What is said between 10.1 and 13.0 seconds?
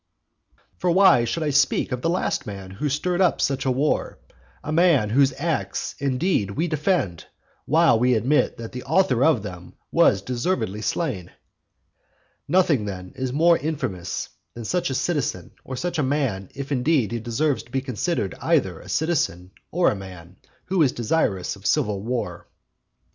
deservedly slain? Nothing,